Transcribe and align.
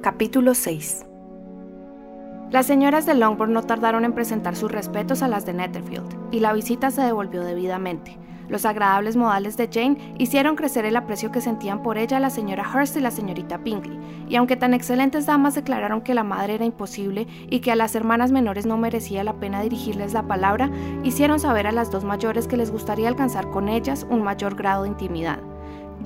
Capítulo 0.00 0.54
6 0.54 1.04
Las 2.52 2.66
señoras 2.66 3.04
de 3.04 3.14
Longbourn 3.14 3.52
no 3.52 3.64
tardaron 3.64 4.04
en 4.04 4.12
presentar 4.12 4.54
sus 4.54 4.70
respetos 4.70 5.22
a 5.22 5.28
las 5.28 5.44
de 5.44 5.54
Netherfield, 5.54 6.16
y 6.30 6.38
la 6.38 6.52
visita 6.52 6.92
se 6.92 7.02
devolvió 7.02 7.42
debidamente. 7.42 8.16
Los 8.48 8.64
agradables 8.64 9.16
modales 9.16 9.56
de 9.56 9.68
Jane 9.70 10.14
hicieron 10.16 10.54
crecer 10.54 10.84
el 10.84 10.96
aprecio 10.96 11.32
que 11.32 11.40
sentían 11.40 11.82
por 11.82 11.98
ella 11.98 12.20
la 12.20 12.30
señora 12.30 12.64
Hurst 12.72 12.96
y 12.96 13.00
la 13.00 13.10
señorita 13.10 13.58
Pinkley, 13.58 13.98
y 14.28 14.36
aunque 14.36 14.56
tan 14.56 14.72
excelentes 14.72 15.26
damas 15.26 15.56
declararon 15.56 16.02
que 16.02 16.14
la 16.14 16.22
madre 16.22 16.54
era 16.54 16.64
imposible 16.64 17.26
y 17.50 17.58
que 17.58 17.72
a 17.72 17.76
las 17.76 17.96
hermanas 17.96 18.30
menores 18.30 18.66
no 18.66 18.78
merecía 18.78 19.24
la 19.24 19.34
pena 19.34 19.62
dirigirles 19.62 20.12
la 20.12 20.28
palabra, 20.28 20.70
hicieron 21.02 21.40
saber 21.40 21.66
a 21.66 21.72
las 21.72 21.90
dos 21.90 22.04
mayores 22.04 22.46
que 22.46 22.56
les 22.56 22.70
gustaría 22.70 23.08
alcanzar 23.08 23.50
con 23.50 23.68
ellas 23.68 24.06
un 24.08 24.22
mayor 24.22 24.54
grado 24.54 24.84
de 24.84 24.90
intimidad. 24.90 25.40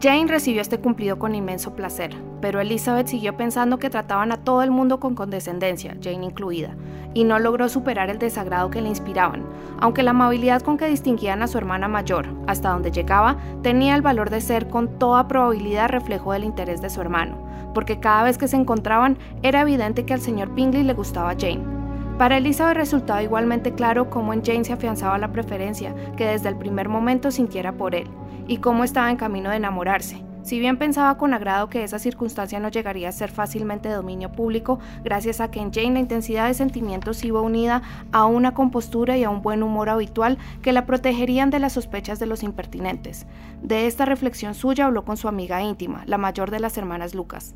Jane 0.00 0.26
recibió 0.26 0.62
este 0.62 0.78
cumplido 0.78 1.18
con 1.18 1.34
inmenso 1.34 1.74
placer, 1.74 2.16
pero 2.40 2.60
Elizabeth 2.60 3.06
siguió 3.06 3.36
pensando 3.36 3.78
que 3.78 3.90
trataban 3.90 4.32
a 4.32 4.38
todo 4.38 4.62
el 4.62 4.70
mundo 4.70 4.98
con 4.98 5.14
condescendencia, 5.14 5.96
Jane 6.02 6.24
incluida, 6.24 6.74
y 7.14 7.24
no 7.24 7.38
logró 7.38 7.68
superar 7.68 8.10
el 8.10 8.18
desagrado 8.18 8.70
que 8.70 8.80
le 8.80 8.88
inspiraban, 8.88 9.44
aunque 9.80 10.02
la 10.02 10.10
amabilidad 10.10 10.62
con 10.62 10.78
que 10.78 10.88
distinguían 10.88 11.42
a 11.42 11.46
su 11.46 11.58
hermana 11.58 11.88
mayor, 11.88 12.26
hasta 12.46 12.70
donde 12.70 12.90
llegaba, 12.90 13.36
tenía 13.62 13.94
el 13.94 14.02
valor 14.02 14.30
de 14.30 14.40
ser 14.40 14.68
con 14.68 14.98
toda 14.98 15.28
probabilidad 15.28 15.88
reflejo 15.88 16.32
del 16.32 16.44
interés 16.44 16.80
de 16.80 16.90
su 16.90 17.00
hermano, 17.00 17.36
porque 17.74 18.00
cada 18.00 18.24
vez 18.24 18.38
que 18.38 18.48
se 18.48 18.56
encontraban 18.56 19.18
era 19.42 19.60
evidente 19.60 20.04
que 20.04 20.14
al 20.14 20.20
señor 20.20 20.54
Bingley 20.54 20.82
le 20.82 20.94
gustaba 20.94 21.36
Jane. 21.38 21.71
Para 22.18 22.36
Elizabeth 22.36 22.76
resultaba 22.76 23.22
igualmente 23.22 23.72
claro 23.72 24.08
cómo 24.08 24.32
en 24.32 24.44
Jane 24.44 24.64
se 24.64 24.72
afianzaba 24.72 25.18
la 25.18 25.32
preferencia 25.32 25.94
que 26.16 26.26
desde 26.26 26.48
el 26.48 26.56
primer 26.56 26.88
momento 26.88 27.30
sintiera 27.30 27.72
por 27.72 27.94
él, 27.94 28.08
y 28.46 28.58
cómo 28.58 28.84
estaba 28.84 29.10
en 29.10 29.16
camino 29.16 29.50
de 29.50 29.56
enamorarse. 29.56 30.22
Si 30.42 30.58
bien 30.58 30.76
pensaba 30.76 31.16
con 31.18 31.34
agrado 31.34 31.68
que 31.68 31.84
esa 31.84 32.00
circunstancia 32.00 32.58
no 32.58 32.68
llegaría 32.68 33.08
a 33.08 33.12
ser 33.12 33.30
fácilmente 33.30 33.88
de 33.88 33.94
dominio 33.94 34.32
público, 34.32 34.80
gracias 35.04 35.40
a 35.40 35.52
que 35.52 35.60
en 35.60 35.72
Jane 35.72 35.92
la 35.92 36.00
intensidad 36.00 36.48
de 36.48 36.54
sentimientos 36.54 37.22
iba 37.24 37.40
unida 37.40 37.82
a 38.10 38.24
una 38.26 38.52
compostura 38.52 39.16
y 39.16 39.22
a 39.22 39.30
un 39.30 39.42
buen 39.42 39.62
humor 39.62 39.88
habitual 39.88 40.38
que 40.60 40.72
la 40.72 40.84
protegerían 40.84 41.50
de 41.50 41.60
las 41.60 41.74
sospechas 41.74 42.18
de 42.18 42.26
los 42.26 42.42
impertinentes. 42.42 43.26
De 43.62 43.86
esta 43.86 44.04
reflexión 44.04 44.54
suya 44.54 44.86
habló 44.86 45.04
con 45.04 45.16
su 45.16 45.28
amiga 45.28 45.62
íntima, 45.62 46.02
la 46.06 46.18
mayor 46.18 46.50
de 46.50 46.58
las 46.58 46.76
hermanas 46.76 47.14
Lucas. 47.14 47.54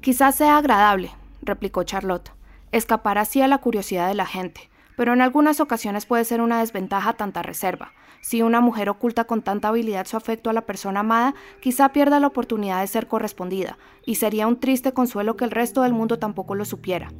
Quizás 0.00 0.34
sea 0.34 0.56
agradable, 0.56 1.10
replicó 1.42 1.82
Charlotte, 1.82 2.32
escapar 2.72 3.18
así 3.18 3.42
a 3.42 3.48
la 3.48 3.58
curiosidad 3.58 4.08
de 4.08 4.14
la 4.14 4.26
gente, 4.26 4.70
pero 4.96 5.12
en 5.12 5.22
algunas 5.22 5.60
ocasiones 5.60 6.06
puede 6.06 6.24
ser 6.24 6.40
una 6.40 6.60
desventaja 6.60 7.14
tanta 7.14 7.42
reserva. 7.42 7.92
Si 8.20 8.42
una 8.42 8.60
mujer 8.60 8.90
oculta 8.90 9.24
con 9.24 9.42
tanta 9.42 9.68
habilidad 9.68 10.06
su 10.06 10.16
afecto 10.16 10.50
a 10.50 10.52
la 10.52 10.66
persona 10.66 11.00
amada, 11.00 11.34
quizá 11.60 11.88
pierda 11.90 12.20
la 12.20 12.26
oportunidad 12.26 12.80
de 12.80 12.86
ser 12.86 13.06
correspondida, 13.06 13.78
y 14.04 14.16
sería 14.16 14.46
un 14.46 14.60
triste 14.60 14.92
consuelo 14.92 15.36
que 15.36 15.44
el 15.44 15.50
resto 15.50 15.82
del 15.82 15.94
mundo 15.94 16.18
tampoco 16.18 16.54
lo 16.54 16.64
supiera. 16.64 17.10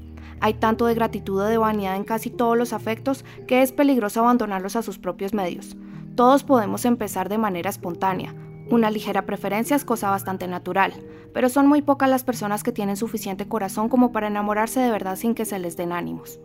Hay 0.40 0.54
tanto 0.54 0.86
de 0.86 0.94
gratitud 0.94 1.40
o 1.40 1.44
de 1.44 1.58
vanidad 1.58 1.96
en 1.96 2.04
casi 2.04 2.30
todos 2.30 2.56
los 2.56 2.72
afectos 2.72 3.24
que 3.46 3.62
es 3.62 3.72
peligroso 3.72 4.20
abandonarlos 4.20 4.76
a 4.76 4.82
sus 4.82 4.98
propios 4.98 5.34
medios. 5.34 5.76
Todos 6.16 6.44
podemos 6.44 6.84
empezar 6.84 7.28
de 7.28 7.38
manera 7.38 7.70
espontánea. 7.70 8.34
Una 8.70 8.92
ligera 8.92 9.22
preferencia 9.22 9.74
es 9.74 9.84
cosa 9.84 10.10
bastante 10.10 10.46
natural, 10.46 10.92
pero 11.34 11.48
son 11.48 11.66
muy 11.66 11.82
pocas 11.82 12.08
las 12.08 12.22
personas 12.22 12.62
que 12.62 12.70
tienen 12.70 12.96
suficiente 12.96 13.48
corazón 13.48 13.88
como 13.88 14.12
para 14.12 14.28
enamorarse 14.28 14.78
de 14.78 14.92
verdad 14.92 15.16
sin 15.16 15.34
que 15.34 15.44
se 15.44 15.58
les 15.58 15.76
den 15.76 15.90
ánimos. 15.90 16.38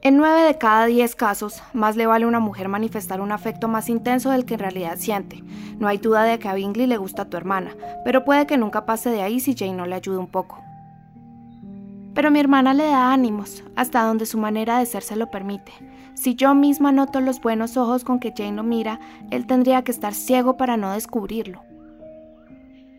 En 0.00 0.16
nueve 0.16 0.40
de 0.42 0.56
cada 0.56 0.86
diez 0.86 1.14
casos, 1.14 1.62
más 1.74 1.94
le 1.96 2.06
vale 2.06 2.24
a 2.24 2.28
una 2.28 2.40
mujer 2.40 2.68
manifestar 2.68 3.20
un 3.20 3.32
afecto 3.32 3.68
más 3.68 3.90
intenso 3.90 4.30
del 4.30 4.46
que 4.46 4.54
en 4.54 4.60
realidad 4.60 4.96
siente. 4.96 5.44
No 5.78 5.88
hay 5.88 5.98
duda 5.98 6.22
de 6.22 6.38
que 6.38 6.48
a 6.48 6.54
Bingley 6.54 6.86
le 6.86 6.96
gusta 6.96 7.22
a 7.22 7.24
tu 7.26 7.36
hermana, 7.36 7.72
pero 8.02 8.24
puede 8.24 8.46
que 8.46 8.56
nunca 8.56 8.86
pase 8.86 9.10
de 9.10 9.20
ahí 9.20 9.38
si 9.38 9.54
Jane 9.54 9.74
no 9.74 9.84
le 9.84 9.96
ayude 9.96 10.16
un 10.16 10.28
poco. 10.28 10.62
Pero 12.14 12.30
mi 12.30 12.40
hermana 12.40 12.72
le 12.72 12.84
da 12.84 13.12
ánimos, 13.12 13.62
hasta 13.76 14.04
donde 14.04 14.24
su 14.24 14.38
manera 14.38 14.78
de 14.78 14.86
ser 14.86 15.02
se 15.02 15.16
lo 15.16 15.30
permite. 15.30 15.72
Si 16.18 16.34
yo 16.34 16.52
misma 16.52 16.90
noto 16.90 17.20
los 17.20 17.40
buenos 17.40 17.76
ojos 17.76 18.02
con 18.02 18.18
que 18.18 18.34
Jane 18.36 18.56
lo 18.56 18.64
mira, 18.64 18.98
él 19.30 19.46
tendría 19.46 19.84
que 19.84 19.92
estar 19.92 20.14
ciego 20.14 20.56
para 20.56 20.76
no 20.76 20.90
descubrirlo. 20.90 21.62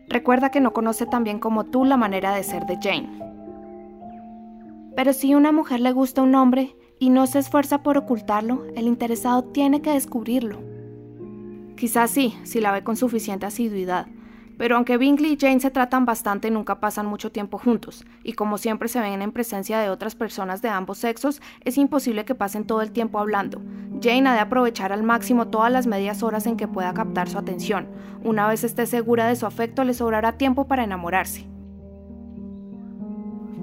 Recuerda 0.08 0.50
que 0.50 0.62
no 0.62 0.72
conoce 0.72 1.04
tan 1.04 1.22
bien 1.22 1.38
como 1.38 1.64
tú 1.64 1.84
la 1.84 1.98
manera 1.98 2.34
de 2.34 2.42
ser 2.42 2.64
de 2.64 2.78
Jane. 2.80 3.10
Pero 4.96 5.12
si 5.12 5.34
una 5.34 5.52
mujer 5.52 5.80
le 5.80 5.92
gusta 5.92 6.22
un 6.22 6.34
hombre, 6.34 6.74
y 6.98 7.10
no 7.10 7.26
se 7.26 7.40
esfuerza 7.40 7.82
por 7.82 7.98
ocultarlo, 7.98 8.64
el 8.74 8.86
interesado 8.86 9.44
tiene 9.44 9.82
que 9.82 9.92
descubrirlo. 9.92 10.58
Quizás 11.76 12.10
sí, 12.10 12.34
si 12.44 12.58
la 12.58 12.72
ve 12.72 12.82
con 12.82 12.96
suficiente 12.96 13.44
asiduidad, 13.44 14.06
pero 14.60 14.76
aunque 14.76 14.98
Bingley 14.98 15.32
y 15.32 15.38
Jane 15.40 15.58
se 15.58 15.70
tratan 15.70 16.04
bastante, 16.04 16.50
nunca 16.50 16.80
pasan 16.80 17.06
mucho 17.06 17.32
tiempo 17.32 17.56
juntos, 17.56 18.04
y 18.22 18.34
como 18.34 18.58
siempre 18.58 18.90
se 18.90 19.00
ven 19.00 19.22
en 19.22 19.32
presencia 19.32 19.78
de 19.78 19.88
otras 19.88 20.14
personas 20.14 20.60
de 20.60 20.68
ambos 20.68 20.98
sexos, 20.98 21.40
es 21.64 21.78
imposible 21.78 22.26
que 22.26 22.34
pasen 22.34 22.66
todo 22.66 22.82
el 22.82 22.90
tiempo 22.90 23.18
hablando. 23.18 23.62
Jane 24.02 24.28
ha 24.28 24.34
de 24.34 24.40
aprovechar 24.40 24.92
al 24.92 25.02
máximo 25.02 25.48
todas 25.48 25.72
las 25.72 25.86
medias 25.86 26.22
horas 26.22 26.44
en 26.44 26.58
que 26.58 26.68
pueda 26.68 26.92
captar 26.92 27.30
su 27.30 27.38
atención. 27.38 27.88
Una 28.22 28.48
vez 28.48 28.62
esté 28.62 28.84
segura 28.84 29.26
de 29.26 29.36
su 29.36 29.46
afecto, 29.46 29.82
le 29.82 29.94
sobrará 29.94 30.32
tiempo 30.32 30.66
para 30.66 30.84
enamorarse. 30.84 31.48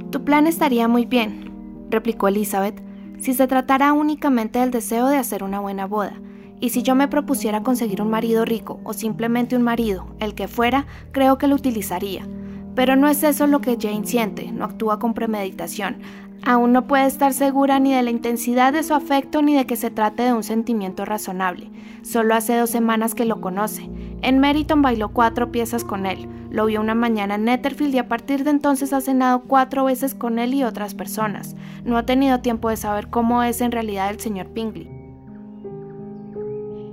Tu 0.10 0.24
plan 0.24 0.48
estaría 0.48 0.88
muy 0.88 1.06
bien, 1.06 1.86
replicó 1.92 2.28
Elizabeth, 2.28 2.82
si 3.20 3.36
se 3.36 3.46
tratara 3.46 3.94
únicamente 3.94 4.58
del 4.58 4.72
deseo 4.72 5.06
de 5.06 5.18
hacer 5.18 5.44
una 5.44 5.60
buena 5.60 5.86
boda, 5.86 6.14
y 6.60 6.70
si 6.70 6.84
yo 6.84 6.96
me 6.96 7.08
propusiera 7.08 7.64
conseguir 7.64 8.02
un 8.02 8.10
marido 8.10 8.46
rico 8.46 8.80
o 8.84 8.94
simplemente 8.94 9.56
un 9.56 9.64
marido, 9.64 10.08
el 10.20 10.34
que 10.34 10.48
fuera, 10.48 10.86
creo 11.12 11.38
que 11.38 11.48
lo 11.48 11.56
utilizaría. 11.56 12.28
Pero 12.76 12.96
no 12.96 13.08
es 13.08 13.24
eso 13.24 13.48
lo 13.48 13.62
que 13.62 13.78
Jane 13.80 14.06
siente, 14.06 14.52
no 14.52 14.66
actúa 14.66 15.00
con 15.00 15.14
premeditación. 15.14 15.98
Aún 16.44 16.72
no 16.72 16.88
puede 16.88 17.08
estar 17.08 17.34
segura 17.34 17.80
ni 17.80 17.94
de 17.94 18.04
la 18.04 18.12
intensidad 18.12 18.72
de 18.72 18.84
su 18.84 18.94
afecto 18.94 19.42
ni 19.42 19.56
de 19.56 19.66
que 19.66 19.76
se 19.76 19.90
trate 19.90 20.24
de 20.24 20.34
un 20.34 20.44
sentimiento 20.44 21.04
razonable. 21.04 21.72
Solo 22.04 22.36
hace 22.36 22.56
dos 22.56 22.70
semanas 22.70 23.16
que 23.16 23.26
lo 23.26 23.42
conoce. 23.42 23.90
En 24.22 24.40
Meriton 24.40 24.82
bailó 24.82 25.10
cuatro 25.10 25.52
piezas 25.52 25.84
con 25.84 26.06
él. 26.06 26.28
Lo 26.50 26.68
vio 26.68 26.80
una 26.80 26.96
mañana 26.96 27.36
en 27.36 27.46
Netherfield 27.46 27.96
y 27.96 27.98
a 27.98 28.08
partir 28.08 28.44
de 28.44 28.52
entonces 28.52 28.94
ha 28.94 29.02
cenado 29.02 29.42
cuatro 29.42 29.86
veces 29.86 30.16
con 30.16 30.40
él 30.40 30.54
y 30.54 30.64
otras 30.64 30.94
personas. 30.94 31.56
No 31.84 31.98
ha 31.98 32.06
tenido 32.06 32.40
tiempo 32.40 32.70
de 32.70 32.78
saber 32.78 33.10
cómo 33.10 33.44
es 33.44 33.60
en 33.62 33.72
realidad 33.72 34.10
el 34.10 34.20
señor 34.20 34.48
Pingley. 34.48 34.97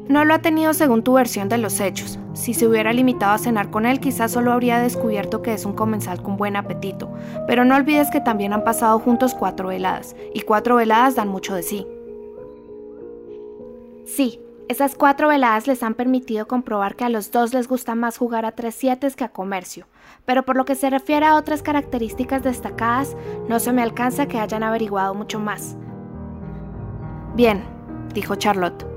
No 0.09 0.25
lo 0.25 0.35
ha 0.35 0.41
tenido 0.41 0.75
según 0.75 1.03
tu 1.03 1.15
versión 1.15 1.49
de 1.49 1.59
los 1.59 1.81
hechos. 1.81 2.19
Si 2.35 2.53
se 2.53 2.67
hubiera 2.67 2.93
limitado 2.93 3.33
a 3.33 3.39
cenar 3.39 3.71
con 3.71 3.87
él, 3.87 4.01
quizás 4.01 4.33
solo 4.33 4.53
habría 4.53 4.79
descubierto 4.79 5.41
que 5.41 5.55
es 5.55 5.65
un 5.65 5.73
comensal 5.73 6.23
con 6.23 6.37
buen 6.37 6.57
apetito. 6.57 7.11
Pero 7.47 7.65
no 7.65 7.75
olvides 7.75 8.11
que 8.11 8.21
también 8.21 8.53
han 8.53 8.65
pasado 8.65 8.99
juntos 8.99 9.35
cuatro 9.35 9.69
veladas, 9.69 10.15
y 10.35 10.43
cuatro 10.43 10.77
veladas 10.77 11.15
dan 11.15 11.29
mucho 11.29 11.55
de 11.55 11.63
sí. 11.63 11.87
Sí, 14.05 14.41
esas 14.69 14.95
cuatro 14.95 15.29
veladas 15.29 15.67
les 15.67 15.83
han 15.83 15.95
permitido 15.95 16.47
comprobar 16.47 16.97
que 16.97 17.05
a 17.05 17.09
los 17.09 17.31
dos 17.31 17.55
les 17.55 17.69
gusta 17.69 17.95
más 17.95 18.19
jugar 18.19 18.45
a 18.45 18.53
tres 18.53 18.75
siete 18.75 19.11
que 19.17 19.25
a 19.25 19.31
comercio, 19.31 19.87
pero 20.27 20.45
por 20.45 20.57
lo 20.57 20.65
que 20.65 20.75
se 20.75 20.91
refiere 20.91 21.25
a 21.25 21.37
otras 21.37 21.63
características 21.63 22.43
destacadas, 22.43 23.17
no 23.49 23.59
se 23.59 23.73
me 23.73 23.83
alcanza 23.83 24.27
que 24.27 24.39
hayan 24.39 24.63
averiguado 24.63 25.15
mucho 25.15 25.41
más. 25.41 25.77
Bien, 27.35 27.65
dijo 28.13 28.37
Charlotte. 28.37 28.94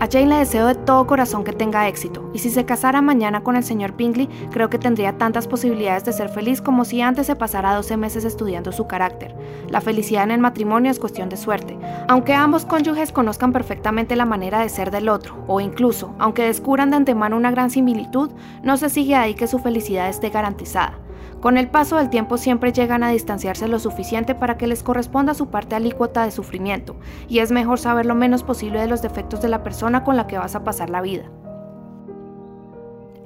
A 0.00 0.08
Jane 0.10 0.26
le 0.26 0.36
deseo 0.36 0.66
de 0.66 0.74
todo 0.74 1.06
corazón 1.06 1.44
que 1.44 1.52
tenga 1.52 1.88
éxito, 1.88 2.28
y 2.34 2.40
si 2.40 2.50
se 2.50 2.64
casara 2.64 3.00
mañana 3.00 3.42
con 3.42 3.56
el 3.56 3.62
señor 3.62 3.96
Bingley, 3.96 4.28
creo 4.50 4.68
que 4.68 4.78
tendría 4.78 5.16
tantas 5.16 5.46
posibilidades 5.46 6.04
de 6.04 6.12
ser 6.12 6.28
feliz 6.28 6.60
como 6.60 6.84
si 6.84 7.00
antes 7.00 7.26
se 7.28 7.36
pasara 7.36 7.74
12 7.74 7.96
meses 7.96 8.24
estudiando 8.24 8.72
su 8.72 8.86
carácter. 8.86 9.36
La 9.68 9.80
felicidad 9.80 10.24
en 10.24 10.32
el 10.32 10.40
matrimonio 10.40 10.90
es 10.90 10.98
cuestión 10.98 11.28
de 11.28 11.36
suerte. 11.36 11.78
Aunque 12.08 12.34
ambos 12.34 12.64
cónyuges 12.64 13.12
conozcan 13.12 13.52
perfectamente 13.52 14.16
la 14.16 14.26
manera 14.26 14.60
de 14.60 14.68
ser 14.68 14.90
del 14.90 15.08
otro, 15.08 15.36
o 15.46 15.60
incluso, 15.60 16.14
aunque 16.18 16.42
descubran 16.42 16.90
de 16.90 16.96
antemano 16.96 17.36
una 17.36 17.52
gran 17.52 17.70
similitud, 17.70 18.30
no 18.62 18.76
se 18.76 18.90
sigue 18.90 19.14
ahí 19.14 19.34
que 19.34 19.46
su 19.46 19.60
felicidad 19.60 20.08
esté 20.08 20.30
garantizada. 20.30 20.98
Con 21.40 21.58
el 21.58 21.68
paso 21.68 21.96
del 21.96 22.10
tiempo 22.10 22.38
siempre 22.38 22.72
llegan 22.72 23.02
a 23.02 23.10
distanciarse 23.10 23.68
lo 23.68 23.78
suficiente 23.78 24.34
para 24.34 24.56
que 24.56 24.66
les 24.66 24.82
corresponda 24.82 25.34
su 25.34 25.48
parte 25.48 25.74
alícuota 25.74 26.24
de 26.24 26.30
sufrimiento, 26.30 26.96
y 27.28 27.40
es 27.40 27.52
mejor 27.52 27.78
saber 27.78 28.06
lo 28.06 28.14
menos 28.14 28.42
posible 28.42 28.80
de 28.80 28.88
los 28.88 29.02
defectos 29.02 29.42
de 29.42 29.48
la 29.48 29.62
persona 29.62 30.04
con 30.04 30.16
la 30.16 30.26
que 30.26 30.38
vas 30.38 30.54
a 30.54 30.64
pasar 30.64 30.90
la 30.90 31.02
vida. 31.02 31.30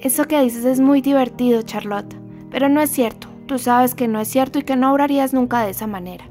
Eso 0.01 0.27
que 0.27 0.41
dices 0.41 0.65
es 0.65 0.81
muy 0.81 1.01
divertido, 1.01 1.63
Charlotte, 1.63 2.17
pero 2.51 2.69
no 2.69 2.81
es 2.81 2.91
cierto. 2.91 3.29
Tú 3.47 3.59
sabes 3.59 3.95
que 3.95 4.09
no 4.09 4.21
es 4.21 4.29
cierto 4.29 4.59
y 4.59 4.63
que 4.63 4.77
no 4.77 4.93
obrarías 4.93 5.33
nunca 5.33 5.63
de 5.63 5.71
esa 5.71 5.87
manera. 5.87 6.27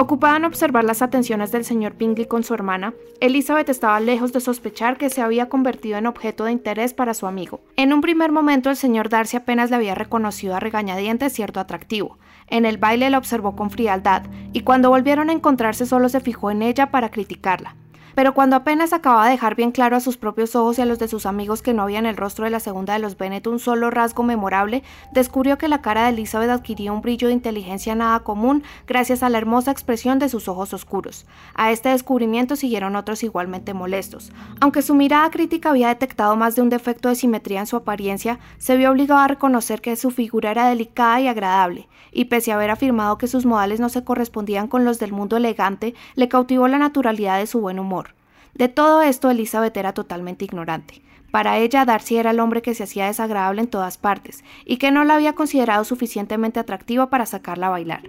Ocupada 0.00 0.36
en 0.36 0.44
observar 0.44 0.84
las 0.84 1.02
atenciones 1.02 1.50
del 1.50 1.64
señor 1.64 1.96
Bingley 1.96 2.26
con 2.26 2.44
su 2.44 2.54
hermana, 2.54 2.94
Elizabeth 3.18 3.68
estaba 3.68 3.98
lejos 3.98 4.32
de 4.32 4.38
sospechar 4.38 4.96
que 4.96 5.10
se 5.10 5.22
había 5.22 5.48
convertido 5.48 5.98
en 5.98 6.06
objeto 6.06 6.44
de 6.44 6.52
interés 6.52 6.94
para 6.94 7.14
su 7.14 7.26
amigo. 7.26 7.62
En 7.74 7.92
un 7.92 8.00
primer 8.00 8.30
momento 8.30 8.70
el 8.70 8.76
señor 8.76 9.08
Darcy 9.08 9.36
apenas 9.36 9.70
le 9.70 9.76
había 9.76 9.96
reconocido 9.96 10.54
a 10.54 10.60
regañadientes 10.60 11.32
cierto 11.32 11.58
atractivo. 11.58 12.16
En 12.46 12.64
el 12.64 12.78
baile 12.78 13.10
la 13.10 13.18
observó 13.18 13.56
con 13.56 13.72
frialdad, 13.72 14.22
y 14.52 14.60
cuando 14.60 14.88
volvieron 14.88 15.30
a 15.30 15.32
encontrarse 15.32 15.84
solo 15.84 16.08
se 16.08 16.20
fijó 16.20 16.52
en 16.52 16.62
ella 16.62 16.92
para 16.92 17.10
criticarla. 17.10 17.74
Pero 18.18 18.34
cuando 18.34 18.56
apenas 18.56 18.92
acababa 18.92 19.26
de 19.26 19.30
dejar 19.30 19.54
bien 19.54 19.70
claro 19.70 19.94
a 19.94 20.00
sus 20.00 20.16
propios 20.16 20.56
ojos 20.56 20.76
y 20.76 20.82
a 20.82 20.86
los 20.86 20.98
de 20.98 21.06
sus 21.06 21.24
amigos 21.24 21.62
que 21.62 21.72
no 21.72 21.84
había 21.84 22.00
en 22.00 22.06
el 22.06 22.16
rostro 22.16 22.46
de 22.46 22.50
la 22.50 22.58
segunda 22.58 22.94
de 22.94 22.98
los 22.98 23.16
Bennet 23.16 23.46
un 23.46 23.60
solo 23.60 23.92
rasgo 23.92 24.24
memorable, 24.24 24.82
descubrió 25.12 25.56
que 25.56 25.68
la 25.68 25.82
cara 25.82 26.02
de 26.02 26.08
Elizabeth 26.08 26.50
adquiría 26.50 26.92
un 26.92 27.00
brillo 27.00 27.28
de 27.28 27.34
inteligencia 27.34 27.94
nada 27.94 28.18
común 28.24 28.64
gracias 28.88 29.22
a 29.22 29.28
la 29.28 29.38
hermosa 29.38 29.70
expresión 29.70 30.18
de 30.18 30.28
sus 30.28 30.48
ojos 30.48 30.74
oscuros. 30.74 31.26
A 31.54 31.70
este 31.70 31.90
descubrimiento 31.90 32.56
siguieron 32.56 32.96
otros 32.96 33.22
igualmente 33.22 33.72
molestos. 33.72 34.32
Aunque 34.58 34.82
su 34.82 34.96
mirada 34.96 35.30
crítica 35.30 35.70
había 35.70 35.86
detectado 35.86 36.34
más 36.34 36.56
de 36.56 36.62
un 36.62 36.70
defecto 36.70 37.10
de 37.10 37.14
simetría 37.14 37.60
en 37.60 37.68
su 37.68 37.76
apariencia, 37.76 38.40
se 38.58 38.76
vio 38.76 38.90
obligado 38.90 39.20
a 39.20 39.28
reconocer 39.28 39.80
que 39.80 39.94
su 39.94 40.10
figura 40.10 40.50
era 40.50 40.68
delicada 40.68 41.20
y 41.20 41.28
agradable, 41.28 41.88
y 42.10 42.24
pese 42.24 42.50
a 42.50 42.56
haber 42.56 42.70
afirmado 42.70 43.16
que 43.16 43.28
sus 43.28 43.46
modales 43.46 43.78
no 43.78 43.88
se 43.88 44.02
correspondían 44.02 44.66
con 44.66 44.84
los 44.84 44.98
del 44.98 45.12
mundo 45.12 45.36
elegante, 45.36 45.94
le 46.16 46.28
cautivó 46.28 46.66
la 46.66 46.78
naturalidad 46.78 47.38
de 47.38 47.46
su 47.46 47.60
buen 47.60 47.78
humor. 47.78 48.07
De 48.54 48.68
todo 48.68 49.02
esto 49.02 49.30
Elizabeth 49.30 49.76
era 49.76 49.92
totalmente 49.92 50.44
ignorante. 50.44 51.02
Para 51.30 51.58
ella, 51.58 51.84
Darcy 51.84 52.16
era 52.16 52.30
el 52.30 52.40
hombre 52.40 52.62
que 52.62 52.74
se 52.74 52.84
hacía 52.84 53.06
desagradable 53.06 53.60
en 53.60 53.68
todas 53.68 53.98
partes, 53.98 54.44
y 54.64 54.78
que 54.78 54.90
no 54.90 55.04
la 55.04 55.14
había 55.14 55.34
considerado 55.34 55.84
suficientemente 55.84 56.58
atractiva 56.58 57.10
para 57.10 57.26
sacarla 57.26 57.66
a 57.66 57.70
bailar. 57.70 58.02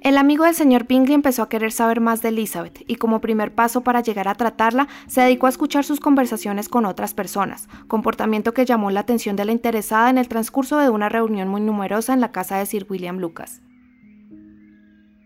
El 0.00 0.16
amigo 0.16 0.44
del 0.44 0.54
señor 0.54 0.86
Bingley 0.86 1.14
empezó 1.14 1.42
a 1.42 1.48
querer 1.48 1.72
saber 1.72 2.00
más 2.00 2.22
de 2.22 2.28
Elizabeth 2.28 2.84
y 2.86 2.96
como 2.96 3.20
primer 3.20 3.52
paso 3.52 3.82
para 3.82 4.00
llegar 4.00 4.28
a 4.28 4.36
tratarla, 4.36 4.86
se 5.08 5.22
dedicó 5.22 5.46
a 5.46 5.50
escuchar 5.50 5.84
sus 5.84 5.98
conversaciones 5.98 6.68
con 6.68 6.84
otras 6.84 7.14
personas, 7.14 7.68
comportamiento 7.88 8.54
que 8.54 8.64
llamó 8.64 8.92
la 8.92 9.00
atención 9.00 9.34
de 9.34 9.44
la 9.44 9.50
interesada 9.50 10.08
en 10.08 10.18
el 10.18 10.28
transcurso 10.28 10.78
de 10.78 10.88
una 10.88 11.08
reunión 11.08 11.48
muy 11.48 11.60
numerosa 11.60 12.14
en 12.14 12.20
la 12.20 12.30
casa 12.30 12.58
de 12.58 12.66
Sir 12.66 12.86
William 12.88 13.18
Lucas. 13.18 13.60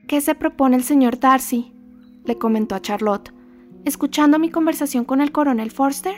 ¿Qué 0.08 0.22
se 0.22 0.34
propone 0.34 0.76
el 0.76 0.84
señor 0.84 1.18
Darcy? 1.18 1.74
le 2.24 2.38
comentó 2.38 2.74
a 2.74 2.80
Charlotte, 2.80 3.32
escuchando 3.84 4.38
mi 4.38 4.50
conversación 4.50 5.04
con 5.04 5.20
el 5.20 5.32
coronel 5.32 5.70
Forster. 5.70 6.14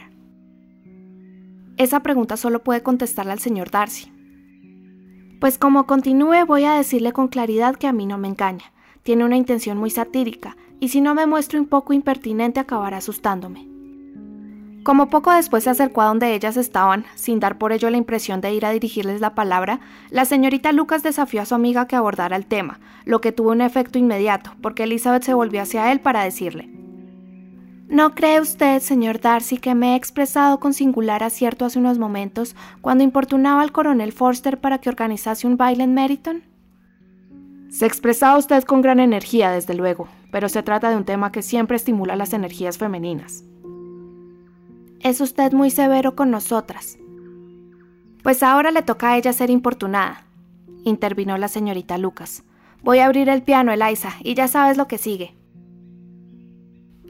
Esa 1.76 2.00
pregunta 2.00 2.36
solo 2.36 2.62
puede 2.62 2.82
contestarla 2.82 3.32
al 3.32 3.38
señor 3.38 3.70
Darcy. 3.70 4.12
Pues 5.40 5.58
como 5.58 5.86
continúe 5.86 6.46
voy 6.46 6.64
a 6.64 6.74
decirle 6.74 7.12
con 7.12 7.28
claridad 7.28 7.76
que 7.76 7.86
a 7.86 7.92
mí 7.92 8.06
no 8.06 8.18
me 8.18 8.28
engaña. 8.28 8.72
Tiene 9.02 9.24
una 9.24 9.36
intención 9.36 9.76
muy 9.76 9.90
satírica, 9.90 10.56
y 10.80 10.88
si 10.88 11.00
no 11.00 11.14
me 11.14 11.26
muestro 11.26 11.58
un 11.58 11.66
poco 11.66 11.92
impertinente 11.92 12.60
acabará 12.60 12.98
asustándome. 12.98 13.68
Como 14.82 15.08
poco 15.08 15.32
después 15.32 15.64
se 15.64 15.70
acercó 15.70 16.02
a 16.02 16.06
donde 16.06 16.34
ellas 16.34 16.58
estaban, 16.58 17.06
sin 17.14 17.40
dar 17.40 17.56
por 17.56 17.72
ello 17.72 17.88
la 17.88 17.96
impresión 17.96 18.42
de 18.42 18.52
ir 18.52 18.66
a 18.66 18.70
dirigirles 18.70 19.20
la 19.20 19.34
palabra, 19.34 19.80
la 20.10 20.26
señorita 20.26 20.72
Lucas 20.72 21.02
desafió 21.02 21.40
a 21.40 21.46
su 21.46 21.54
amiga 21.54 21.86
que 21.86 21.96
abordara 21.96 22.36
el 22.36 22.46
tema, 22.46 22.80
lo 23.06 23.22
que 23.22 23.32
tuvo 23.32 23.50
un 23.50 23.62
efecto 23.62 23.98
inmediato, 23.98 24.52
porque 24.60 24.84
Elizabeth 24.84 25.22
se 25.22 25.34
volvió 25.34 25.62
hacia 25.62 25.90
él 25.90 26.00
para 26.00 26.22
decirle 26.22 26.83
¿No 27.88 28.14
cree 28.14 28.40
usted, 28.40 28.80
señor 28.80 29.20
Darcy, 29.20 29.58
que 29.58 29.74
me 29.74 29.92
he 29.92 29.96
expresado 29.96 30.58
con 30.58 30.72
singular 30.72 31.22
acierto 31.22 31.66
hace 31.66 31.78
unos 31.78 31.98
momentos 31.98 32.56
cuando 32.80 33.04
importunaba 33.04 33.60
al 33.60 33.72
coronel 33.72 34.12
Forster 34.12 34.58
para 34.58 34.78
que 34.78 34.88
organizase 34.88 35.46
un 35.46 35.58
baile 35.58 35.84
en 35.84 35.92
Meriton? 35.92 36.42
Se 37.68 37.84
expresaba 37.86 38.38
usted 38.38 38.64
con 38.64 38.80
gran 38.80 39.00
energía, 39.00 39.50
desde 39.50 39.74
luego, 39.74 40.08
pero 40.30 40.48
se 40.48 40.62
trata 40.62 40.90
de 40.90 40.96
un 40.96 41.04
tema 41.04 41.30
que 41.30 41.42
siempre 41.42 41.76
estimula 41.76 42.16
las 42.16 42.32
energías 42.32 42.78
femeninas. 42.78 43.44
Es 45.00 45.20
usted 45.20 45.52
muy 45.52 45.70
severo 45.70 46.16
con 46.16 46.30
nosotras. 46.30 46.96
Pues 48.22 48.42
ahora 48.42 48.70
le 48.70 48.82
toca 48.82 49.10
a 49.10 49.18
ella 49.18 49.34
ser 49.34 49.50
importunada, 49.50 50.24
intervino 50.84 51.36
la 51.36 51.48
señorita 51.48 51.98
Lucas. 51.98 52.44
Voy 52.82 53.00
a 53.00 53.06
abrir 53.06 53.28
el 53.28 53.42
piano, 53.42 53.72
Eliza, 53.72 54.12
y 54.22 54.34
ya 54.34 54.48
sabes 54.48 54.78
lo 54.78 54.88
que 54.88 54.96
sigue. 54.96 55.34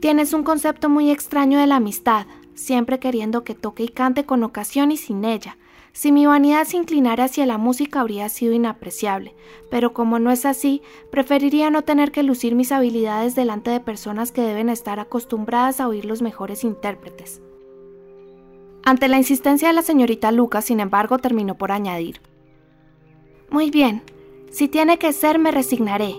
Tienes 0.04 0.34
un 0.34 0.42
concepto 0.42 0.90
muy 0.90 1.10
extraño 1.10 1.58
de 1.58 1.66
la 1.66 1.76
amistad, 1.76 2.26
siempre 2.52 2.98
queriendo 2.98 3.42
que 3.42 3.54
toque 3.54 3.84
y 3.84 3.88
cante 3.88 4.26
con 4.26 4.44
ocasión 4.44 4.92
y 4.92 4.98
sin 4.98 5.24
ella. 5.24 5.56
Si 5.94 6.12
mi 6.12 6.26
vanidad 6.26 6.64
se 6.64 6.76
inclinara 6.76 7.24
hacia 7.24 7.46
la 7.46 7.56
música 7.56 8.02
habría 8.02 8.28
sido 8.28 8.52
inapreciable, 8.52 9.34
pero 9.70 9.94
como 9.94 10.18
no 10.18 10.30
es 10.30 10.44
así, 10.44 10.82
preferiría 11.10 11.70
no 11.70 11.84
tener 11.84 12.12
que 12.12 12.22
lucir 12.22 12.54
mis 12.54 12.70
habilidades 12.70 13.34
delante 13.34 13.70
de 13.70 13.80
personas 13.80 14.30
que 14.30 14.42
deben 14.42 14.68
estar 14.68 15.00
acostumbradas 15.00 15.80
a 15.80 15.88
oír 15.88 16.04
los 16.04 16.20
mejores 16.20 16.64
intérpretes. 16.64 17.40
Ante 18.84 19.08
la 19.08 19.16
insistencia 19.16 19.68
de 19.68 19.74
la 19.74 19.80
señorita 19.80 20.32
Lucas, 20.32 20.66
sin 20.66 20.80
embargo, 20.80 21.16
terminó 21.16 21.54
por 21.56 21.72
añadir. 21.72 22.20
Muy 23.48 23.70
bien, 23.70 24.02
si 24.50 24.68
tiene 24.68 24.98
que 24.98 25.14
ser, 25.14 25.38
me 25.38 25.50
resignaré. 25.50 26.14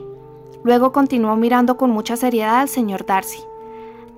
Luego 0.64 0.92
continuó 0.92 1.36
mirando 1.36 1.78
con 1.78 1.92
mucha 1.92 2.16
seriedad 2.16 2.62
al 2.62 2.70
señor 2.70 3.06
Darcy. 3.06 3.44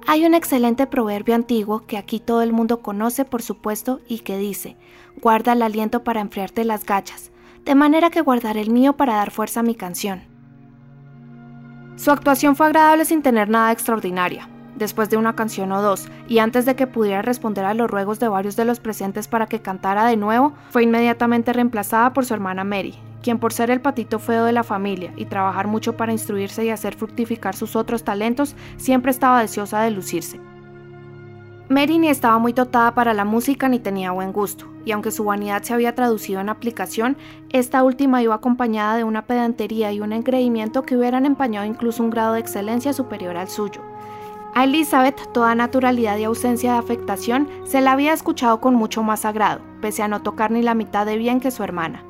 Hay 0.09 0.25
un 0.25 0.33
excelente 0.33 0.87
proverbio 0.87 1.35
antiguo 1.35 1.85
que 1.85 1.97
aquí 1.97 2.21
todo 2.21 2.41
el 2.41 2.53
mundo 2.53 2.81
conoce, 2.81 3.25
por 3.25 3.41
supuesto, 3.41 3.99
y 4.07 4.19
que 4.19 4.37
dice, 4.37 4.77
guarda 5.21 5.51
el 5.51 5.61
aliento 5.61 6.05
para 6.05 6.21
enfriarte 6.21 6.63
las 6.63 6.85
gachas, 6.85 7.29
de 7.65 7.75
manera 7.75 8.09
que 8.09 8.21
guardaré 8.21 8.61
el 8.61 8.69
mío 8.69 8.93
para 8.93 9.15
dar 9.15 9.31
fuerza 9.31 9.59
a 9.59 9.63
mi 9.63 9.75
canción. 9.75 10.21
Su 11.97 12.11
actuación 12.11 12.55
fue 12.55 12.67
agradable 12.67 13.03
sin 13.03 13.21
tener 13.21 13.49
nada 13.49 13.73
extraordinaria. 13.73 14.47
Después 14.77 15.09
de 15.09 15.17
una 15.17 15.35
canción 15.35 15.73
o 15.73 15.81
dos, 15.81 16.07
y 16.29 16.39
antes 16.39 16.65
de 16.65 16.77
que 16.77 16.87
pudiera 16.87 17.21
responder 17.21 17.65
a 17.65 17.73
los 17.73 17.91
ruegos 17.91 18.17
de 18.21 18.29
varios 18.29 18.55
de 18.55 18.63
los 18.63 18.79
presentes 18.79 19.27
para 19.27 19.47
que 19.47 19.61
cantara 19.61 20.05
de 20.05 20.15
nuevo, 20.15 20.53
fue 20.69 20.83
inmediatamente 20.83 21.51
reemplazada 21.51 22.13
por 22.13 22.25
su 22.25 22.33
hermana 22.33 22.63
Mary, 22.63 22.97
quien 23.27 23.39
por 23.39 23.51
ser 23.51 23.71
el 23.71 23.81
patito 23.81 24.19
feo 24.19 24.45
de 24.45 24.53
la 24.53 24.63
familia 24.63 25.11
y 25.17 25.25
trabajar 25.25 25.67
mucho 25.67 25.97
para 25.97 26.13
instruirse 26.13 26.63
y 26.63 26.69
hacer 26.69 26.95
fructificar 26.95 27.57
sus 27.57 27.75
otros 27.75 28.05
talentos, 28.05 28.55
siempre 28.77 29.11
estaba 29.11 29.41
deseosa 29.41 29.81
de 29.81 29.91
lucirse. 29.91 30.39
Mary 31.67 31.97
ni 31.97 32.07
estaba 32.07 32.37
muy 32.37 32.53
dotada 32.53 32.93
para 32.93 33.13
la 33.13 33.25
música 33.25 33.67
ni 33.67 33.79
tenía 33.79 34.13
buen 34.13 34.31
gusto, 34.31 34.65
y 34.85 34.93
aunque 34.93 35.11
su 35.11 35.25
vanidad 35.25 35.61
se 35.63 35.73
había 35.73 35.93
traducido 35.93 36.39
en 36.39 36.47
aplicación, 36.47 37.17
esta 37.49 37.83
última 37.83 38.23
iba 38.23 38.33
acompañada 38.33 38.95
de 38.95 39.03
una 39.03 39.25
pedantería 39.25 39.91
y 39.91 39.99
un 39.99 40.13
engreimiento 40.13 40.83
que 40.83 40.95
hubieran 40.95 41.25
empañado 41.25 41.65
incluso 41.65 42.01
un 42.03 42.09
grado 42.09 42.35
de 42.35 42.39
excelencia 42.39 42.93
superior 42.93 43.35
al 43.35 43.49
suyo. 43.49 43.81
A 44.55 44.63
Elizabeth, 44.63 45.33
toda 45.33 45.53
naturalidad 45.53 46.15
y 46.15 46.23
ausencia 46.23 46.71
de 46.71 46.79
afectación 46.79 47.49
se 47.65 47.81
la 47.81 47.91
había 47.91 48.13
escuchado 48.13 48.61
con 48.61 48.73
mucho 48.73 49.03
más 49.03 49.25
agrado, 49.25 49.59
pese 49.81 50.01
a 50.01 50.07
no 50.07 50.21
tocar 50.21 50.49
ni 50.49 50.61
la 50.61 50.75
mitad 50.75 51.05
de 51.05 51.17
bien 51.17 51.41
que 51.41 51.51
su 51.51 51.61
hermana, 51.61 52.05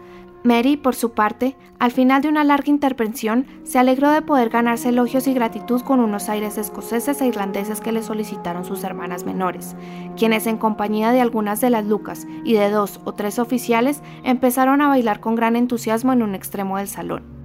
Mary, 0.48 0.78
por 0.78 0.96
su 0.96 1.12
parte, 1.12 1.58
al 1.78 1.92
final 1.92 2.22
de 2.22 2.30
una 2.30 2.46
larga 2.46 2.70
intervención, 2.70 3.46
se 3.64 3.80
alegró 3.80 4.12
de 4.12 4.22
poder 4.22 4.50
ganarse 4.50 4.90
elogios 4.90 5.28
y 5.28 5.34
gratitud 5.34 5.82
con 5.82 6.00
unos 6.00 6.30
aires 6.30 6.58
escoceses 6.58 7.20
e 7.20 7.28
irlandeses 7.28 7.82
que 7.82 7.92
le 7.92 8.02
solicitaron 8.02 8.64
sus 8.64 8.86
hermanas 8.86 9.26
menores, 9.26 9.76
quienes 10.16 10.48
en 10.48 10.58
compañía 10.58 11.12
de 11.12 11.20
algunas 11.20 11.60
de 11.60 11.70
las 11.70 11.86
lucas 11.86 12.26
y 12.46 12.54
de 12.54 12.70
dos 12.70 13.02
o 13.04 13.14
tres 13.14 13.40
oficiales 13.40 14.02
empezaron 14.24 14.82
a 14.82 14.88
bailar 14.88 15.20
con 15.20 15.36
gran 15.36 15.58
entusiasmo 15.58 16.14
en 16.14 16.24
un 16.24 16.34
extremo 16.34 16.78
del 16.78 16.88
salón. 16.88 17.37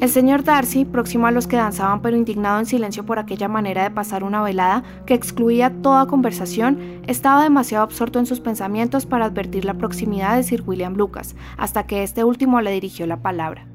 El 0.00 0.10
señor 0.10 0.42
Darcy, 0.42 0.84
próximo 0.84 1.28
a 1.28 1.30
los 1.30 1.46
que 1.46 1.56
danzaban 1.56 2.02
pero 2.02 2.16
indignado 2.16 2.58
en 2.58 2.66
silencio 2.66 3.06
por 3.06 3.18
aquella 3.18 3.48
manera 3.48 3.84
de 3.84 3.90
pasar 3.90 4.24
una 4.24 4.42
velada 4.42 4.82
que 5.06 5.14
excluía 5.14 5.70
toda 5.82 6.06
conversación, 6.06 7.02
estaba 7.06 7.44
demasiado 7.44 7.84
absorto 7.84 8.18
en 8.18 8.26
sus 8.26 8.40
pensamientos 8.40 9.06
para 9.06 9.26
advertir 9.26 9.64
la 9.64 9.74
proximidad 9.74 10.36
de 10.36 10.42
Sir 10.42 10.62
William 10.66 10.94
Lucas, 10.94 11.36
hasta 11.56 11.86
que 11.86 12.02
este 12.02 12.24
último 12.24 12.60
le 12.60 12.72
dirigió 12.72 13.06
la 13.06 13.22
palabra. 13.22 13.66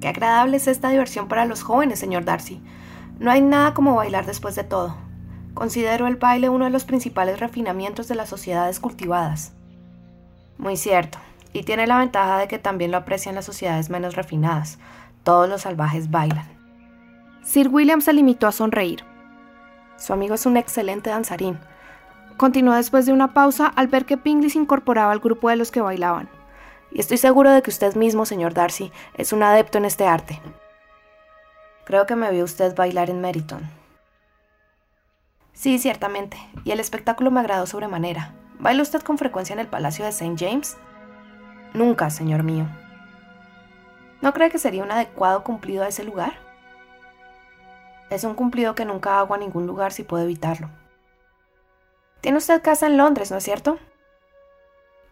Qué 0.00 0.08
agradable 0.08 0.56
es 0.56 0.66
esta 0.66 0.90
diversión 0.90 1.28
para 1.28 1.46
los 1.46 1.62
jóvenes, 1.62 2.00
señor 2.00 2.24
Darcy. 2.24 2.60
No 3.20 3.30
hay 3.30 3.40
nada 3.40 3.74
como 3.74 3.94
bailar 3.94 4.26
después 4.26 4.56
de 4.56 4.64
todo. 4.64 4.96
Considero 5.54 6.08
el 6.08 6.16
baile 6.16 6.48
uno 6.48 6.64
de 6.64 6.70
los 6.72 6.84
principales 6.84 7.38
refinamientos 7.38 8.08
de 8.08 8.16
las 8.16 8.28
sociedades 8.28 8.80
cultivadas. 8.80 9.54
Muy 10.58 10.76
cierto, 10.76 11.18
y 11.54 11.62
tiene 11.62 11.86
la 11.86 11.98
ventaja 11.98 12.36
de 12.36 12.48
que 12.48 12.58
también 12.58 12.90
lo 12.90 12.98
aprecian 12.98 13.36
las 13.36 13.46
sociedades 13.46 13.88
menos 13.88 14.16
refinadas. 14.16 14.78
Todos 15.22 15.48
los 15.48 15.62
salvajes 15.62 16.10
bailan. 16.10 16.46
Sir 17.42 17.68
William 17.68 18.02
se 18.02 18.12
limitó 18.12 18.46
a 18.46 18.52
sonreír. 18.52 19.04
Su 19.96 20.12
amigo 20.12 20.34
es 20.34 20.44
un 20.44 20.56
excelente 20.56 21.10
danzarín. 21.10 21.58
Continuó 22.36 22.74
después 22.74 23.06
de 23.06 23.12
una 23.12 23.32
pausa 23.32 23.68
al 23.68 23.86
ver 23.86 24.04
que 24.04 24.18
Pingley 24.18 24.50
se 24.50 24.58
incorporaba 24.58 25.12
al 25.12 25.20
grupo 25.20 25.48
de 25.48 25.56
los 25.56 25.70
que 25.70 25.80
bailaban. 25.80 26.28
Y 26.90 27.00
estoy 27.00 27.18
seguro 27.18 27.50
de 27.52 27.62
que 27.62 27.70
usted 27.70 27.94
mismo, 27.94 28.26
señor 28.26 28.52
Darcy, 28.52 28.90
es 29.14 29.32
un 29.32 29.42
adepto 29.44 29.78
en 29.78 29.84
este 29.84 30.06
arte. 30.06 30.40
Creo 31.84 32.06
que 32.06 32.16
me 32.16 32.30
vio 32.32 32.42
usted 32.44 32.74
bailar 32.74 33.10
en 33.10 33.20
Meriton. 33.20 33.70
Sí, 35.52 35.78
ciertamente, 35.78 36.36
y 36.64 36.72
el 36.72 36.80
espectáculo 36.80 37.30
me 37.30 37.38
agradó 37.38 37.66
sobremanera. 37.66 38.34
¿Baila 38.58 38.82
usted 38.82 39.02
con 39.02 39.18
frecuencia 39.18 39.52
en 39.52 39.60
el 39.60 39.68
Palacio 39.68 40.04
de 40.04 40.10
St. 40.10 40.34
James? 40.36 40.76
Nunca, 41.74 42.08
señor 42.08 42.44
mío. 42.44 42.66
¿No 44.22 44.32
cree 44.32 44.48
que 44.48 44.58
sería 44.58 44.84
un 44.84 44.92
adecuado 44.92 45.42
cumplido 45.42 45.82
a 45.82 45.88
ese 45.88 46.04
lugar? 46.04 46.32
Es 48.10 48.22
un 48.22 48.34
cumplido 48.34 48.76
que 48.76 48.84
nunca 48.84 49.18
hago 49.18 49.34
a 49.34 49.38
ningún 49.38 49.66
lugar 49.66 49.92
si 49.92 50.04
puedo 50.04 50.22
evitarlo. 50.22 50.70
Tiene 52.20 52.38
usted 52.38 52.62
casa 52.62 52.86
en 52.86 52.96
Londres, 52.96 53.30
¿no 53.32 53.38
es 53.38 53.44
cierto? 53.44 53.78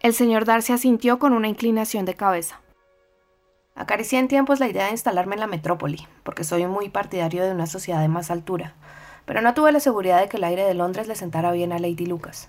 El 0.00 0.14
señor 0.14 0.44
Darcy 0.44 0.72
asintió 0.72 1.18
con 1.18 1.32
una 1.32 1.48
inclinación 1.48 2.04
de 2.04 2.14
cabeza. 2.14 2.60
Acaricié 3.74 4.20
en 4.20 4.28
tiempos 4.28 4.60
la 4.60 4.68
idea 4.68 4.84
de 4.86 4.92
instalarme 4.92 5.34
en 5.34 5.40
la 5.40 5.46
metrópoli, 5.48 6.06
porque 6.22 6.44
soy 6.44 6.66
muy 6.66 6.90
partidario 6.90 7.44
de 7.44 7.50
una 7.50 7.66
sociedad 7.66 8.00
de 8.00 8.08
más 8.08 8.30
altura, 8.30 8.74
pero 9.24 9.40
no 9.40 9.52
tuve 9.52 9.72
la 9.72 9.80
seguridad 9.80 10.20
de 10.20 10.28
que 10.28 10.36
el 10.36 10.44
aire 10.44 10.64
de 10.64 10.74
Londres 10.74 11.08
le 11.08 11.16
sentara 11.16 11.50
bien 11.50 11.72
a 11.72 11.78
Lady 11.78 12.06
Lucas. 12.06 12.48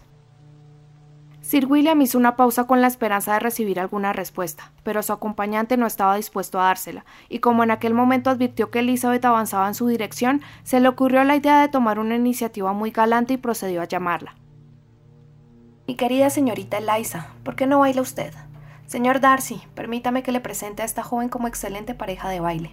Sir 1.53 1.67
William 1.67 2.01
hizo 2.01 2.17
una 2.17 2.35
pausa 2.35 2.63
con 2.63 2.81
la 2.81 2.87
esperanza 2.87 3.33
de 3.33 3.39
recibir 3.39 3.79
alguna 3.79 4.11
respuesta, 4.11 4.71
pero 4.81 5.03
su 5.03 5.13
acompañante 5.13 5.77
no 5.77 5.85
estaba 5.85 6.15
dispuesto 6.15 6.59
a 6.59 6.63
dársela, 6.63 7.05
y 7.29 7.41
como 7.41 7.63
en 7.63 7.69
aquel 7.69 7.93
momento 7.93 8.31
advirtió 8.31 8.71
que 8.71 8.79
Elizabeth 8.79 9.23
avanzaba 9.23 9.67
en 9.67 9.75
su 9.75 9.85
dirección, 9.85 10.41
se 10.63 10.79
le 10.79 10.87
ocurrió 10.87 11.23
la 11.23 11.35
idea 11.35 11.61
de 11.61 11.67
tomar 11.67 11.99
una 11.99 12.15
iniciativa 12.15 12.73
muy 12.73 12.89
galante 12.89 13.35
y 13.35 13.37
procedió 13.37 13.83
a 13.83 13.87
llamarla. 13.87 14.33
Mi 15.85 15.93
querida 15.93 16.31
señorita 16.31 16.79
Eliza, 16.79 17.27
¿por 17.43 17.55
qué 17.55 17.67
no 17.67 17.77
baila 17.77 18.01
usted? 18.01 18.33
Señor 18.87 19.19
Darcy, 19.19 19.61
permítame 19.75 20.23
que 20.23 20.31
le 20.31 20.39
presente 20.39 20.81
a 20.81 20.85
esta 20.85 21.03
joven 21.03 21.29
como 21.29 21.47
excelente 21.47 21.93
pareja 21.93 22.29
de 22.29 22.39
baile. 22.39 22.71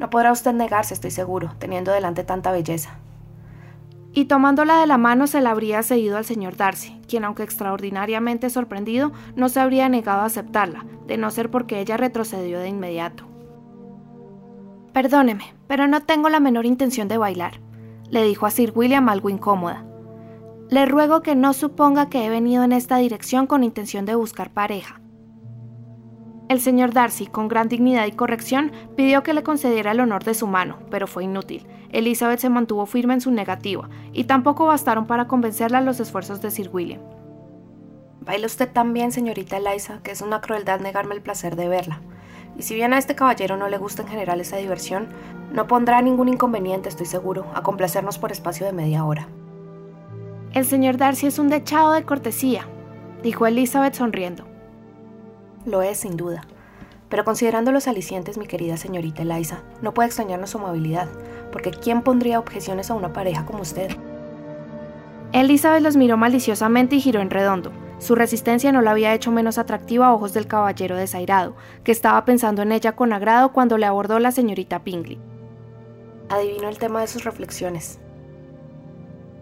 No 0.00 0.10
podrá 0.10 0.32
usted 0.32 0.54
negarse, 0.54 0.92
estoy 0.92 1.12
seguro, 1.12 1.52
teniendo 1.60 1.92
delante 1.92 2.24
tanta 2.24 2.50
belleza 2.50 2.98
y 4.14 4.26
tomándola 4.26 4.78
de 4.78 4.86
la 4.86 4.98
mano 4.98 5.26
se 5.26 5.40
la 5.40 5.50
habría 5.50 5.82
seguido 5.82 6.16
al 6.16 6.24
señor 6.24 6.56
Darcy, 6.56 7.00
quien 7.08 7.24
aunque 7.24 7.42
extraordinariamente 7.42 8.50
sorprendido, 8.50 9.12
no 9.36 9.48
se 9.48 9.60
habría 9.60 9.88
negado 9.88 10.22
a 10.22 10.26
aceptarla, 10.26 10.84
de 11.06 11.16
no 11.16 11.30
ser 11.30 11.50
porque 11.50 11.80
ella 11.80 11.96
retrocedió 11.96 12.58
de 12.58 12.68
inmediato. 12.68 13.24
Perdóneme, 14.92 15.54
pero 15.66 15.88
no 15.88 16.02
tengo 16.02 16.28
la 16.28 16.40
menor 16.40 16.66
intención 16.66 17.08
de 17.08 17.16
bailar, 17.16 17.60
le 18.10 18.24
dijo 18.24 18.44
a 18.44 18.50
Sir 18.50 18.72
William 18.74 19.08
algo 19.08 19.30
incómoda. 19.30 19.86
Le 20.68 20.84
ruego 20.86 21.22
que 21.22 21.34
no 21.34 21.54
suponga 21.54 22.10
que 22.10 22.26
he 22.26 22.30
venido 22.30 22.62
en 22.64 22.72
esta 22.72 22.98
dirección 22.98 23.46
con 23.46 23.64
intención 23.64 24.04
de 24.04 24.14
buscar 24.14 24.50
pareja. 24.50 25.00
El 26.52 26.60
señor 26.60 26.92
Darcy, 26.92 27.28
con 27.28 27.48
gran 27.48 27.68
dignidad 27.68 28.04
y 28.04 28.12
corrección, 28.12 28.72
pidió 28.94 29.22
que 29.22 29.32
le 29.32 29.42
concediera 29.42 29.92
el 29.92 30.00
honor 30.00 30.22
de 30.22 30.34
su 30.34 30.46
mano, 30.46 30.80
pero 30.90 31.06
fue 31.06 31.24
inútil. 31.24 31.66
Elizabeth 31.92 32.40
se 32.40 32.50
mantuvo 32.50 32.84
firme 32.84 33.14
en 33.14 33.22
su 33.22 33.30
negativa, 33.30 33.88
y 34.12 34.24
tampoco 34.24 34.66
bastaron 34.66 35.06
para 35.06 35.26
convencerla 35.28 35.80
los 35.80 35.98
esfuerzos 35.98 36.42
de 36.42 36.50
Sir 36.50 36.68
William. 36.70 37.00
Baila 38.20 38.44
usted 38.44 38.70
también, 38.70 39.12
señorita 39.12 39.56
Eliza, 39.56 40.00
que 40.02 40.10
es 40.10 40.20
una 40.20 40.42
crueldad 40.42 40.80
negarme 40.80 41.14
el 41.14 41.22
placer 41.22 41.56
de 41.56 41.68
verla. 41.68 42.02
Y 42.58 42.64
si 42.64 42.74
bien 42.74 42.92
a 42.92 42.98
este 42.98 43.14
caballero 43.14 43.56
no 43.56 43.68
le 43.68 43.78
gusta 43.78 44.02
en 44.02 44.08
general 44.08 44.38
esa 44.42 44.58
diversión, 44.58 45.08
no 45.54 45.66
pondrá 45.66 46.02
ningún 46.02 46.28
inconveniente, 46.28 46.90
estoy 46.90 47.06
seguro, 47.06 47.46
a 47.54 47.62
complacernos 47.62 48.18
por 48.18 48.30
espacio 48.30 48.66
de 48.66 48.74
media 48.74 49.06
hora. 49.06 49.26
El 50.52 50.66
señor 50.66 50.98
Darcy 50.98 51.28
es 51.28 51.38
un 51.38 51.48
dechado 51.48 51.92
de 51.92 52.04
cortesía, 52.04 52.66
dijo 53.22 53.46
Elizabeth 53.46 53.94
sonriendo. 53.94 54.51
Lo 55.64 55.82
es, 55.82 55.98
sin 55.98 56.16
duda. 56.16 56.42
Pero 57.08 57.24
considerando 57.24 57.72
los 57.72 57.88
alicientes, 57.88 58.38
mi 58.38 58.46
querida 58.46 58.76
señorita 58.76 59.22
Eliza, 59.22 59.60
no 59.80 59.94
puede 59.94 60.08
extrañarnos 60.08 60.50
su 60.50 60.58
amabilidad, 60.58 61.08
porque 61.52 61.70
¿quién 61.70 62.02
pondría 62.02 62.38
objeciones 62.38 62.90
a 62.90 62.94
una 62.94 63.12
pareja 63.12 63.44
como 63.44 63.62
usted? 63.62 63.90
Elizabeth 65.32 65.82
los 65.82 65.96
miró 65.96 66.16
maliciosamente 66.16 66.96
y 66.96 67.00
giró 67.00 67.20
en 67.20 67.30
redondo. 67.30 67.72
Su 67.98 68.14
resistencia 68.16 68.72
no 68.72 68.82
la 68.82 68.90
había 68.90 69.14
hecho 69.14 69.30
menos 69.30 69.58
atractiva 69.58 70.06
a 70.06 70.14
ojos 70.14 70.32
del 70.34 70.48
caballero 70.48 70.96
desairado, 70.96 71.54
que 71.84 71.92
estaba 71.92 72.24
pensando 72.24 72.62
en 72.62 72.72
ella 72.72 72.96
con 72.96 73.12
agrado 73.12 73.52
cuando 73.52 73.78
le 73.78 73.86
abordó 73.86 74.18
la 74.18 74.32
señorita 74.32 74.82
Pingley. 74.82 75.20
Adivino 76.28 76.68
el 76.68 76.78
tema 76.78 77.00
de 77.00 77.06
sus 77.06 77.24
reflexiones. 77.24 78.00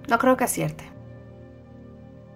No 0.09 0.19
creo 0.19 0.37
que 0.37 0.45
acierte. 0.45 0.85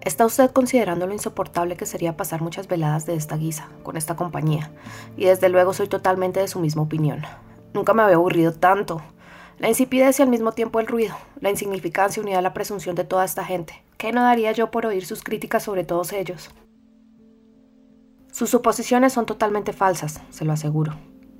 ¿Está 0.05 0.23
usted 0.23 0.51
considerando 0.51 1.07
lo 1.07 1.13
insoportable 1.13 1.75
que 1.75 1.87
sería 1.87 2.15
pasar 2.15 2.39
muchas 2.39 2.67
veladas 2.67 3.07
de 3.07 3.15
esta 3.15 3.37
guisa, 3.37 3.69
con 3.81 3.97
esta 3.97 4.15
compañía? 4.15 4.71
Y 5.17 5.25
desde 5.25 5.49
luego 5.49 5.73
soy 5.73 5.87
totalmente 5.87 6.39
de 6.39 6.47
su 6.47 6.59
misma 6.59 6.83
opinión. 6.83 7.23
Nunca 7.73 7.95
me 7.95 8.03
había 8.03 8.17
aburrido 8.17 8.53
tanto. 8.53 9.01
La 9.57 9.67
insipidez 9.67 10.19
y 10.19 10.21
al 10.21 10.29
mismo 10.29 10.51
tiempo 10.51 10.79
el 10.79 10.85
ruido, 10.85 11.15
la 11.41 11.49
insignificancia 11.49 12.21
unida 12.21 12.37
a 12.37 12.43
la 12.43 12.53
presunción 12.53 12.95
de 12.95 13.03
toda 13.03 13.25
esta 13.25 13.43
gente. 13.43 13.83
¿Qué 13.97 14.11
no 14.11 14.21
daría 14.21 14.51
yo 14.51 14.69
por 14.69 14.85
oír 14.85 15.07
sus 15.07 15.23
críticas 15.23 15.63
sobre 15.63 15.83
todos 15.83 16.13
ellos? 16.13 16.51
Sus 18.31 18.51
suposiciones 18.51 19.11
son 19.11 19.25
totalmente 19.25 19.73
falsas, 19.73 20.21
se 20.29 20.45
lo 20.45 20.53
aseguro. 20.53 20.93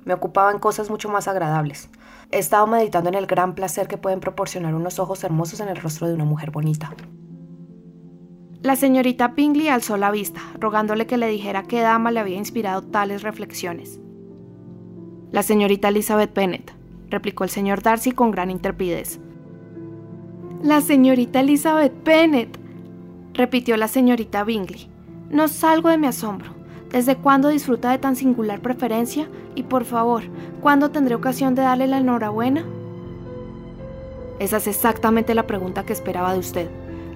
Me 0.06 0.16
ocupaba 0.16 0.52
en 0.52 0.58
cosas 0.58 0.90
mucho 0.90 1.08
más 1.08 1.28
agradables. 1.28 1.88
He 2.32 2.40
estado 2.40 2.66
meditando 2.66 3.10
en 3.10 3.16
el 3.16 3.28
gran 3.28 3.54
placer 3.54 3.88
que 3.88 4.00
pueden 4.00 4.22
proporcionar 4.22 4.74
unos 4.74 4.98
ojos 4.98 5.24
hermosos 5.24 5.60
en 5.60 5.68
el 5.68 5.78
rostro 5.78 6.08
de 6.08 6.16
una 6.16 6.26
mujer 6.26 6.50
bonita. 6.50 6.96
La 8.66 8.76
señorita 8.76 9.36
Pingley 9.36 9.68
alzó 9.68 9.96
la 9.96 10.10
vista, 10.10 10.42
rogándole 10.60 11.06
que 11.06 11.18
le 11.18 11.28
dijera 11.28 11.62
qué 11.62 11.82
dama 11.82 12.10
le 12.10 12.20
había 12.20 12.38
inspirado 12.38 12.82
tales 12.82 13.22
reflexiones. 13.22 14.00
La 15.32 15.44
señorita 15.44 15.90
Elizabeth 15.90 16.34
Bennet, 16.34 16.74
replicó 17.12 17.44
el 17.44 17.52
señor 17.52 17.84
Darcy 17.84 18.12
con 18.12 18.32
gran 18.32 18.50
intrepidez. 18.50 19.20
La 20.64 20.82
señorita 20.82 21.42
Elizabeth 21.42 21.94
Bennet, 22.04 22.58
repitió 23.36 23.78
la 23.78 23.88
señorita 23.88 24.44
Bingley. 24.44 24.90
No 25.30 25.48
salgo 25.48 25.90
de 25.90 26.00
mi 26.00 26.08
asombro. 26.08 26.50
¿Desde 26.90 27.18
cuándo 27.18 27.50
disfruta 27.50 27.92
de 27.92 28.00
tan 28.00 28.16
singular 28.16 28.62
preferencia? 28.62 29.30
Y 29.54 29.62
por 29.62 29.86
favor, 29.86 30.24
¿cuándo 30.62 30.90
tendré 30.90 31.14
ocasión 31.14 31.54
de 31.54 31.62
darle 31.62 31.86
la 31.86 32.00
enhorabuena? 32.00 32.66
Esa 34.40 34.58
es 34.58 34.66
exactamente 34.66 35.36
la 35.36 35.46
pregunta 35.46 35.86
que 35.86 35.94
esperaba 35.94 36.34
de 36.34 36.40
usted, 36.40 36.68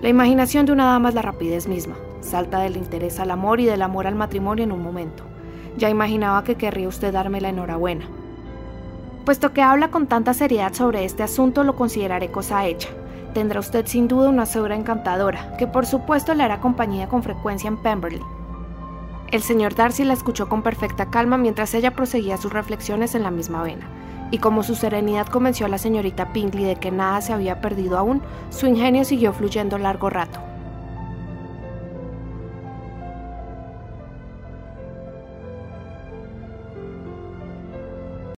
la 0.02 0.08
imaginación 0.08 0.66
de 0.66 0.72
una 0.72 0.86
dama 0.86 1.10
es 1.10 1.16
la 1.16 1.22
rapidez 1.22 1.68
misma. 1.68 1.96
Salta 2.22 2.60
del 2.60 2.78
interés 2.78 3.20
al 3.20 3.32
amor 3.32 3.60
y 3.60 3.66
del 3.66 3.82
amor 3.82 4.08
al 4.08 4.16
matrimonio 4.16 4.64
en 4.64 4.72
un 4.72 4.82
momento. 4.82 5.24
Ya 5.78 5.90
imaginaba 5.90 6.46
que 6.46 6.56
querría 6.56 6.88
usted 6.88 7.12
darme 7.12 7.42
la 7.42 7.50
enhorabuena. 7.50 8.06
Puesto 9.26 9.52
que 9.52 9.62
habla 9.62 9.92
con 9.92 10.08
tanta 10.08 10.34
seriedad 10.34 10.74
sobre 10.74 11.04
este 11.04 11.24
asunto, 11.24 11.66
lo 11.66 11.76
consideraré 11.76 12.32
cosa 12.32 12.66
hecha. 12.66 12.88
Tendrá 13.34 13.60
usted 13.60 13.86
sin 13.88 14.08
duda 14.08 14.30
una 14.30 14.46
suegra 14.46 14.76
encantadora, 14.76 15.58
que 15.58 15.68
por 15.68 15.86
supuesto 15.86 16.34
le 16.34 16.44
hará 16.44 16.62
compañía 16.62 17.10
con 17.10 17.22
frecuencia 17.22 17.68
en 17.68 17.78
Pemberley. 17.78 18.22
El 19.32 19.42
señor 19.42 19.76
Darcy 19.76 20.06
la 20.06 20.14
escuchó 20.14 20.48
con 20.48 20.64
perfecta 20.64 21.10
calma 21.10 21.38
mientras 21.38 21.74
ella 21.74 21.92
proseguía 21.92 22.38
sus 22.38 22.54
reflexiones 22.54 23.16
en 23.16 23.24
la 23.24 23.32
misma 23.32 23.64
vena 23.64 23.99
y 24.32 24.40
como 24.40 24.64
su 24.64 24.76
serenidad 24.76 25.28
convenció 25.28 25.66
a 25.66 25.70
la 25.70 25.78
señorita 25.78 26.34
Pingley 26.34 26.66
de 26.66 26.76
que 26.76 26.92
nada 26.92 27.22
se 27.22 27.34
había 27.34 27.62
perdido 27.62 27.98
aún, 27.98 28.22
su 28.50 28.68
ingenio 28.68 29.06
siguió 29.06 29.34
fluyendo 29.34 29.78
largo 29.78 30.10
rato. 30.10 30.49